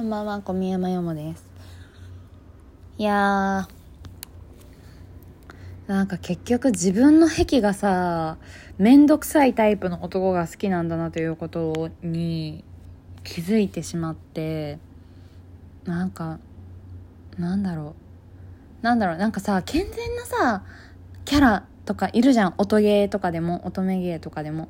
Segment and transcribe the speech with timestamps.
[0.00, 1.44] こんばんは、小宮山よもです。
[2.96, 8.38] いやー、なんか結局自分の癖がさ、
[8.78, 12.64] めんどくさいタイプの男が好きなんだなということに
[13.24, 14.78] 気づいてしまって、
[15.84, 16.38] なんか、
[17.36, 17.94] なんだろ
[18.80, 18.82] う。
[18.82, 20.64] なんだろう、なんかさ、健全なさ、
[21.26, 22.54] キャラとかいるじゃん。
[22.56, 24.68] 音ゲーとかでも、乙女ゲーとかでも。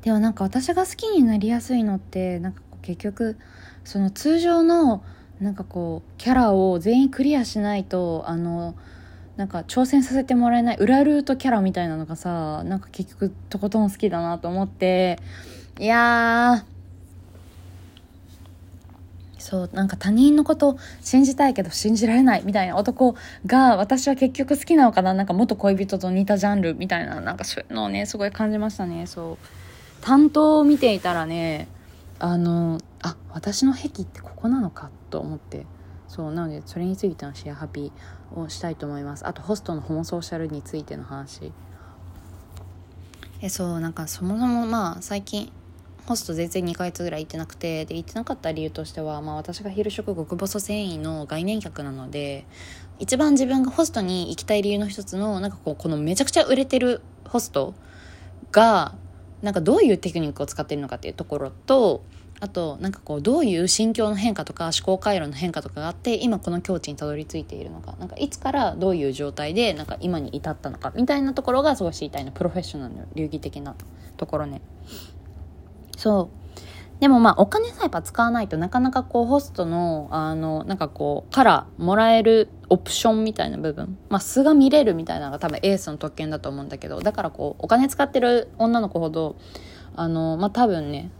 [0.00, 3.36] でもなんか私が好きになりやすいのってなんか結局
[3.84, 5.02] その通常の
[5.40, 8.74] なんかこうキャラを全員クリアしないとあの
[9.36, 15.18] なんか挑戦させてもらえない裏ルートキャラみたいなのがさなんか結局とことん好きだなと思って
[15.78, 16.64] いや
[19.38, 29.06] そうなんか他人のこと信じたいけど信じられないみたいな男が私は結局好きなのかななんか元恋人と似たジャンルみたいななんかそういうのをねすごい感じましたね。
[29.06, 29.46] そう。
[30.02, 31.68] 担当を見ていたらね
[32.24, 35.66] あのあ私の癖ってここなのかと思って。
[36.12, 39.26] そうなのでそれについてのシェアハピーをしたいと思います。
[39.26, 41.52] あとホストのホモソーシャルについての話。
[43.40, 45.50] えそうなんかそもそもまあ最近
[46.04, 52.44] ホスト全然2ヶ月ぐらい行ってなくてで行ってなかった理由としては、まあ、私が昼食極細繊維の概念客なので
[52.98, 57.72] 一番自分がホストに行きたい理由の一つのなんかこうこのめちゃくちゃ売れてるホスト
[58.50, 58.94] が
[59.42, 62.04] なんかどういうテクニックを使っているのかっていうところと
[62.40, 67.94] あとなんかこうどういう心境の変化とか思考回路の変化とかがあって今この境地にたどり着いているのか。
[68.00, 73.76] なんかいつからどういう状態でなんか今に至ったのかみたいなところがすごい知りたいなプロフェッショナルの流儀的な
[74.16, 74.60] ところね。
[75.96, 76.41] そう。
[77.02, 83.98] でもまあお金さえば使わないとなかなかこうホストのあのなんかこうからもらえるオプションみたいな部分。
[84.08, 89.34] まあ素が見れるみたいなのが多分エースの特権だと思うんだけどだからこうお金使ってる女の子ほど
[89.96, 91.10] あのまあ多分ね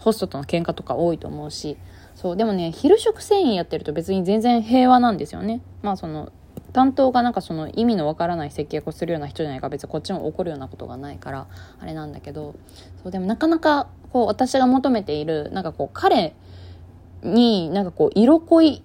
[0.00, 1.78] ホストとの喧嘩とか多いと思うし。
[2.16, 5.60] そうでもね昼食繊維やってると別に全然平和なんですよね。
[5.82, 6.32] まあその
[6.74, 11.46] 担当がなんかその意味のわからない接客をするような人じゃないか別にこっちも怒るようなことがないから
[11.80, 12.56] あれなんだけど
[13.02, 16.34] そうでもなかなかこう私が求めているなんかこう彼
[17.22, 18.82] になんかこう色恋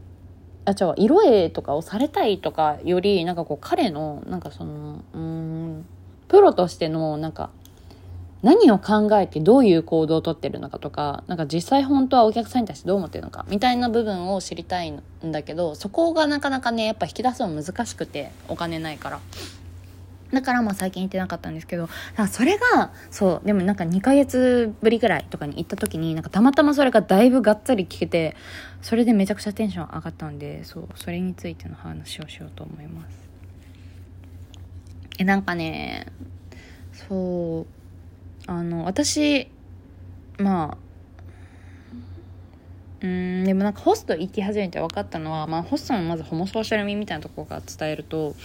[0.66, 5.86] あ違う色絵とかをされたいとかよりなんかこう彼のなんかそのうん
[6.28, 7.50] プロとしてのなんか
[8.42, 19.20] 何を考えてどういう行動をとってるのかとか、なんか実際本当はお客さんに対してどう思ってるのか、みたいな部分を知りたいんだけど、そこがなかなかね、やっぱ引き出すの難しくて、お金ないから。
[20.32, 21.90] だからまあ最近行ってなかったんですけど、
[22.32, 28.36] それが、そう、でもなんか2ヶ月ぶりぐらいとかに行った時に、なんかたまたまそれがだいぶがっつり聞けて、
[28.82, 33.30] それでめちゃくちゃテンション上がったんで、そう、それについての話をしようと思います。
[35.18, 36.06] え、なんかね、
[36.94, 37.79] そう、
[38.50, 39.48] あの私
[40.40, 40.78] まあ
[43.02, 48.36] うんでもなんかホスト行き始めて分かったのは、まあ、ホストのまずホモソーシャル味みたいなところから伝えると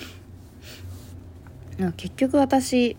[1.96, 2.98] 結局私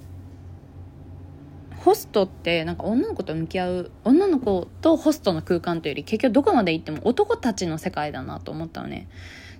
[1.77, 9.07] ホストってなんか女の子と向き合う女の子とホストの空間というより結局どこまで行っても男たちの世界だなと思ったのね。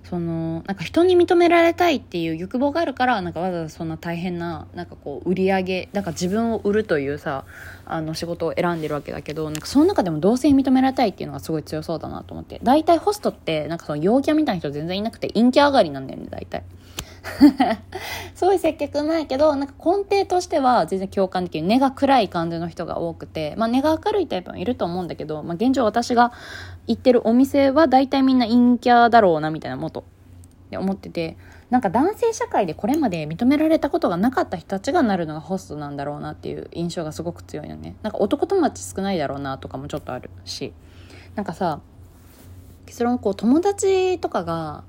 [0.08, 7.44] そのなんか人に認められたいっていう欲望があるからなんかわざわざそんな大変ななんかこう売り上げなんか自分を売るというさ
[7.84, 16.62] あの仕事を選んでるわけだけどなんかその中でも同性に認められたいっていうのがすごい強そうだなと思って大体ホストってなんかその陽キャみたいな人全然いなくて陰キャ上がりなんだよね大体。
[18.34, 21.66] すごい接客うまいけど、なんか根底としては全然共感できる。
[21.66, 26.32] 根が暗い感じの人が多くて、まあ根が明るいタイプもいると思うんだけど、まあ現状私が
[26.86, 30.02] 行ってるお店は大体みんな陰キャだろうなみたいなもとっ
[30.70, 31.36] て思ってて、
[31.70, 37.96] なんか男性社会でこれまで認められたことがなかった人たちがなるのがホストなんだろうなっていう印象がすごく強いよね。
[38.02, 40.72] なんか男友達少ないだろうなとかもちょっとあるし。
[41.34, 41.80] なんかさ、
[42.86, 44.84] 結論こう友達とかが、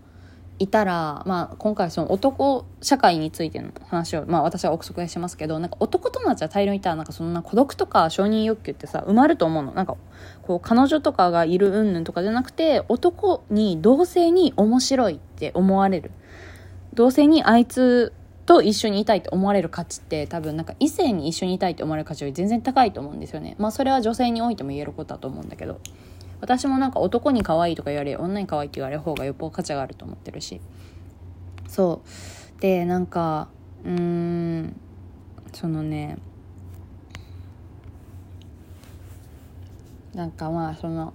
[0.59, 9.73] いたら、まあ、今回その男社会についての話を、まあ、私は憶測でしますけどなんか男友達は大量にいたらなんかそんな孤独とか承認欲求ってさ埋まると思うの。
[9.73, 9.95] なんか
[10.41, 16.11] こう彼女とかがいる云々とかじゃなくて男に同性に面白いって思われる。
[16.93, 18.13] 同性にあいつ
[18.47, 23.55] と一緒にいたいと思われる価値って多分なんか異性に一緒にいたいと思われる価値より全然高いと思うんですよね。
[23.59, 25.79] まあそれは女性においても言えることだと思うんだけど。
[26.39, 30.61] 私もなんか男に可愛いとか言われ女に可愛いって言われる方がよっぽど価値があると思ってるし。
[31.67, 32.01] そ
[32.57, 32.61] う。
[32.61, 33.49] でなんか
[33.83, 34.79] うーん
[35.53, 36.17] そのね
[40.13, 41.13] なんかまあその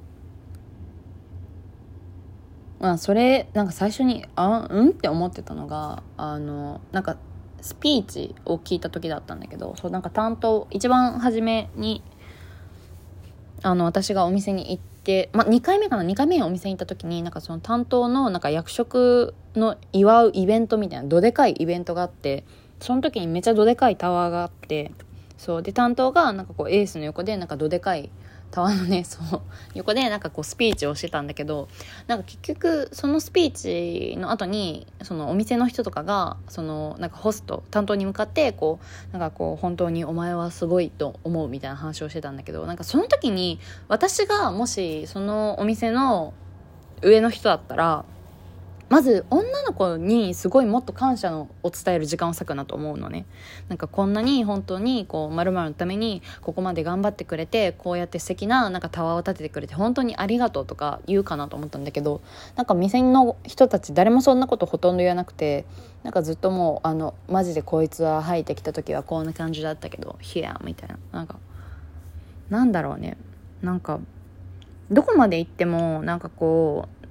[2.81, 4.91] まあそれなんか最初にあうん？
[4.91, 7.17] って思ってたのがあのなんか
[7.61, 12.03] スピーチを聞いた時だったんだけどそうなんか担当一番初めに
[13.63, 22.45] あの私がお店に行って、まあ、2回目かな？2回目お店に行った時になんかその担当のなんか役職の祝うイベントみたいなどでかいイベントがあって
[22.81, 24.93] その時にめちゃどでかいタワーがあって
[25.39, 25.63] そう。
[25.63, 28.11] で担当がなんかこうエースの横でなんかどでかい
[28.53, 29.41] タワーのねそう
[29.75, 31.69] 横でなんかこうスピーチをしてたんだけど
[32.07, 38.79] なんか結局そのスピーチの後にそのお店の人とかがそのなんかホスト担当に向かってこ
[39.11, 43.59] うなんかこう本当にお前はすごいと思うみたいな話をしてたんだけどなんかその時に
[43.89, 46.35] 私がもしそのお店の
[47.01, 48.05] 上の人だったら
[48.93, 53.25] まず女の子にすごいもっと感謝のを伝える時間を割くなと思うのね。
[53.71, 62.21] なんかこんなに本当にこう〇〇のためにここまで頑張ってくれてこうやって素敵ななんかタワーを立ててくれて本当にありがとうとか言うかなと思ったんだけど
[62.55, 65.65] なんか店の人たち誰もそんなことほとんど言わなくて
[66.03, 70.99] なんかずっともうあのマジでこいつは入ってきた時はこんな感じだったけど「ヒア」みたいな。
[71.13, 71.39] なんか
[72.51, 73.17] なんだろうね。
[73.63, 74.01] なんか
[74.91, 77.02] どこまで行ってもなんかこう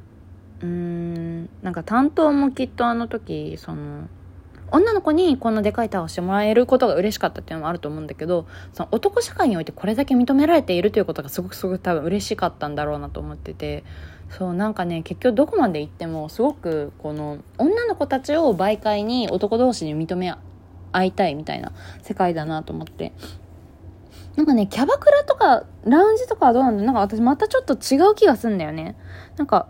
[0.63, 4.07] うーんなんか担当もきっとあの時その
[4.73, 13.83] 女の子にこんなでかいタワーをしてもらえることが嬉しかったっていうのもあると思うんだけどその男社会においてこれだけ認められているということがすごくすごく多分嬉しかったんだろうなと思ってて
[14.29, 20.33] そうなんかね結局どこまで行ってもすごくこの女の子たちを媒介に男同士に認め
[20.93, 23.13] 合いたいみたいな世界だなと思って。
[24.37, 28.95] なんかねキャバクラとかラウンジとかはどうなんだなんか私またちょっと違う気がすんだよね。
[29.35, 29.67] なんか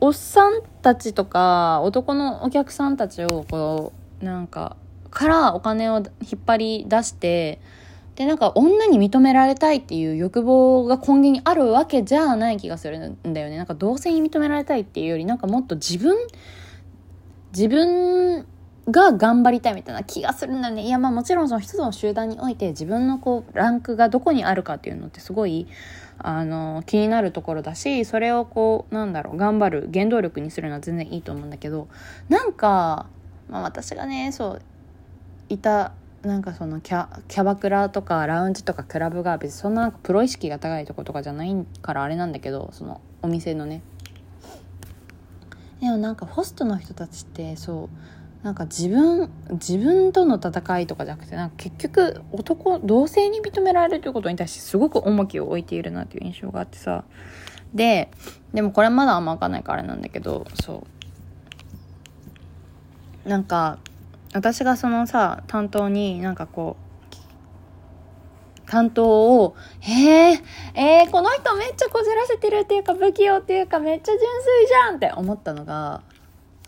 [0.00, 4.76] おっさんたちとか男のお客さんたちをこうなんか
[5.10, 7.60] からお金を引っ張り出して
[8.16, 13.58] でなんか女に認められたいっていう欲望が根源にあるわけじゃない気がするんだよね。
[13.58, 16.16] なんか同性に認められたいっていうよりなんかもっと自分
[17.54, 18.46] 自分
[18.90, 20.82] が頑張りたいみたいな気がするんだよね。
[20.82, 25.66] いやまあもちろんその一つの集団において自分のこうランクがどこにあるかっていうのってすごい
[26.18, 31.88] あの気になるところだしそれをこうなんだろう頑張る原動力にするのは全然いいと思うんだけど
[32.28, 33.06] なんか、
[33.48, 34.62] まあ、私がねそう
[35.48, 35.92] いた
[36.22, 43.82] なんかそのキャキャバクラとかラウンジとかクラブが別にそんなプロ意識が高いとことかじゃないからあれなんだけどそのお店のね。
[45.80, 47.88] でもなんかホストの人たちってそう
[48.42, 57.04] なんか自分自分との戦いとかじゃなくてなんか結局男同性に認められるということに対してすごく重きを置いているなっていう印象があってさ。
[57.74, 58.10] で
[58.54, 60.84] でもこれまだあんま分かんないからあれなんだけどそ
[63.24, 63.28] う。
[63.28, 63.78] なんか
[64.32, 66.86] 私がそのさ担当になんかこう
[68.70, 70.42] 担当を「へえ
[70.74, 76.02] えー、この人めっちゃこじらせてるっていうか不器用っていうかめっちゃ純粋じゃん」って思ったのが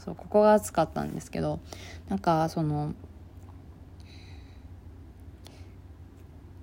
[0.09, 1.61] そうここが熱かったんですけど
[2.09, 2.95] なんかその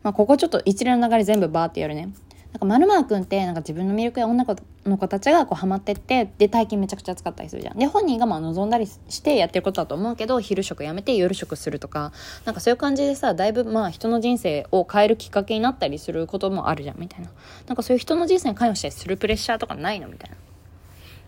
[0.01, 2.09] まあここちょっと一連の流れ全部バーってやるね
[2.53, 4.45] なんか、まるまるくんって、なんか自分の魅力や女
[4.85, 7.77] の子たちがこうハマってって、で、大金めちゃくちゃ使ったりするじゃん。
[7.77, 12.13] で、本人がまあ望んだりしてやってることだと思うけど、昼食やめて夜食するとか、
[12.45, 17.29] なんかそういう感じでさ、だいぶまあ人の人生を変えるきっかけになったりすることもあるじゃん、みたいな。
[17.67, 20.07] なんかそういう人の人生に関与したりするプレッシャーとかないの？
[20.07, 20.37] みたいな。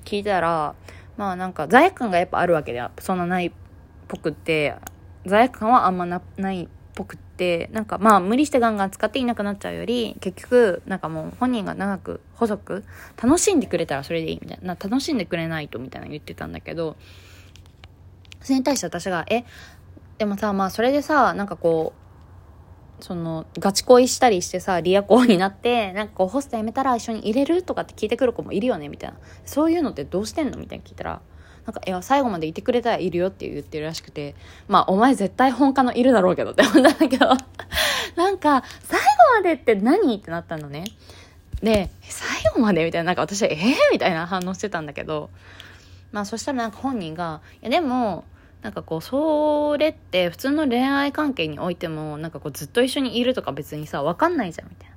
[0.06, 0.76] 聞いたら、
[1.18, 3.52] まあなんか罪悪感がやっぱあるわけで、そんなないっ
[4.08, 4.76] ぽくって、
[5.26, 12.86] 罪悪感はあんまなないっぽくって、なんかまあ無理してガンガン使っていなくなっちゃうより、結局なんかもう本人が長く細く
[13.22, 16.96] 楽しんでくれたらそれでいいみたいな、楽しんでくれないとみたいな言ってたんだけど、
[18.42, 19.44] それに対して私が、え、
[20.18, 22.07] でもさ、まあそれでさ、なんかこう、
[23.00, 29.18] その、ガチ恋したりしてさ、リア恋になって、なんかこう、ホスト辞めたら一緒に入れるとかって聞いてくる子もいるよね、みたいな。
[29.46, 31.22] そういうのってどうしてんのみたいな聞いたら、
[31.66, 34.36] なんか、いや、最後までいてくれたらいるよって言ってるらしくて、
[34.68, 37.28] まあ、お前絶対本家のいるだろうけどって思ったんだけど、
[38.16, 40.86] なんか、最後までって何ってなったのね。
[41.62, 42.86] で、最後まで？
[42.86, 45.30] みたいな、なんか私は、えー、みたいな反応してたんだけど、
[46.12, 48.24] まあ、そしたらなんか本人が、いや、でも、
[48.62, 54.96] なんかこう、それって普通の恋愛関係においても、なんかこうずっと一緒にいるとか別にさ、わかんないじゃん、みたいな。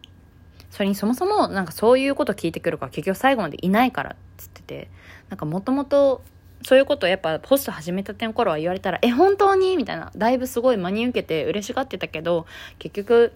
[0.71, 4.89] それにそもそもなんかそういうこと聞いてくるから結局最後までいないからっつってて、
[5.29, 6.23] なんかもともと
[6.63, 10.13] そういうことをやっぱポスト始めたての頃は言われたら、え、本当にみたいな。
[10.15, 12.47] だいぶすごい真に受けて嬉しがってたけど、
[12.79, 13.33] 結局、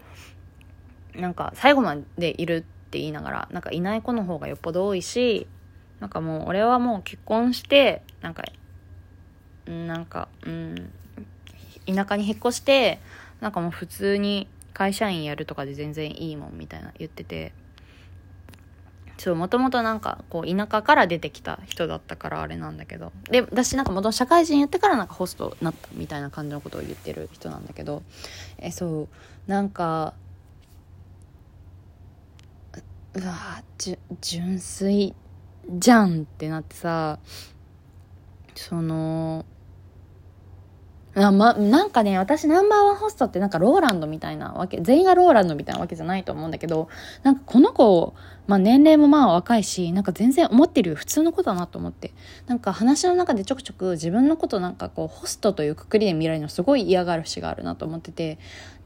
[1.14, 5.47] なんか最後までいるって言いながら、なんかいない子の方がよっぽど多いし、
[6.00, 8.45] なんかもう俺はもう結婚して、なんか
[9.66, 10.90] なんか、うん、
[11.87, 13.00] 田舎に引っ越して、
[13.40, 17.52] なんかもう普通に会社員やるとかで全然いいもんみたいな言ってて、
[19.16, 28.02] そう、もともとなんか、こう、田舎から出てきた人だったからあれなんだけど、で、私なんか元社会人やってからなんかホストになったみたいな感じのことを言ってる人なんだけど、
[28.59, 30.14] え、そう、なんか、
[33.14, 35.14] うわじ純粋
[35.78, 37.21] じゃんってなってさ
[38.56, 39.47] その
[41.16, 46.88] あま、なんかね、私ナンバーワンホストってなんかローランドみたいなわけ、全員がローランドみたいなわけじゃないと思うんだけど、
[47.23, 48.14] なんかこの子、
[48.47, 52.12] まあ年齢もまあ若いし、なんか全然思ってるよ普通の子だなと思って。
[52.47, 58.38] なんか話の中でちょくちょく自分のことなんかこうホストというくくりで見られるのすごい嫌がる節があるなと思ってて、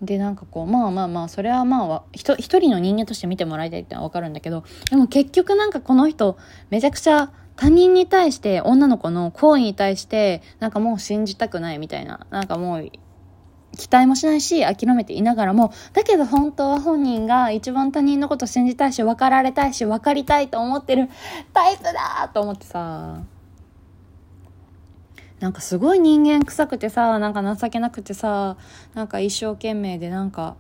[0.03, 6.37] でなんかこう、まあまあまあ、それはまあ、一人の人間として見てもらいたいってのはわかるんだけど、でも結局なんかこの人、
[6.71, 12.89] めちゃくちゃ、他人に対して、女の子の行為に対して、なんかもう信じたくないみたいな、なんかもう、
[13.77, 21.09] 期待もしないし、諦めていながらも、だけど本当は本人が一番他人のこと信じたいし、分かられたいし、分かりたいと思ってる
[21.53, 23.23] タイプだと思ってさ、
[25.41, 28.57] なんかすごい人間臭くてさ、なんか情けなくてさ、
[28.95, 30.55] なんか一生懸命でなんか、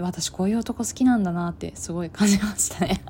[0.00, 3.00] 私こういう男好きなんだなってすごい感じましたね。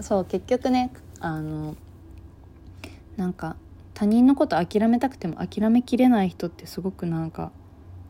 [0.00, 1.76] そう結局ねあの
[3.16, 3.56] なんか
[3.94, 7.52] 他人のこと諦めたくても諦めきれない人ってすごくなんか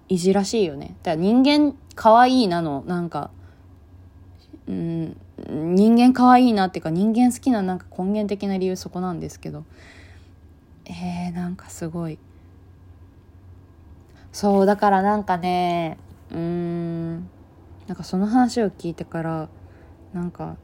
[0.08, 0.96] いじらしいよね。
[1.02, 2.84] だから人間可愛いなの。
[2.86, 3.30] なんか
[4.66, 5.16] うん
[5.76, 9.64] 人間可愛いなっていうか人間好きななんか根源的な理由そこなんですけど。
[10.86, 12.18] えー、なんかすごい。
[14.32, 15.96] そうだからなんかね
[16.32, 17.28] うん
[17.86, 19.48] なんかその話を聞いてから
[20.12, 20.56] なんか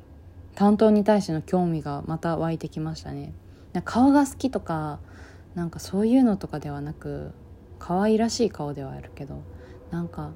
[0.54, 3.32] 担当に対しての興味がまた湧いてきましたね。
[3.84, 4.98] 顔が好きとか
[5.54, 7.32] なんかそういうのとかではなく
[7.78, 9.42] 可愛らしい顔ではあるけど
[9.90, 10.32] なんか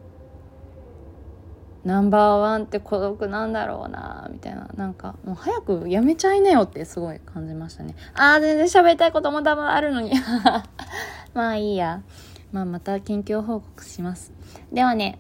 [1.84, 4.70] ナンバーワンって孤独なんだろうなみたいな。
[4.74, 7.94] なんかもう早くやめちゃいなよってすごい感じましたね。
[8.14, 10.12] あー全然喋りたいことも多分あるのに。
[11.34, 12.02] まあいいや。
[12.52, 14.32] まあまた近況報告します。
[14.72, 15.18] ではね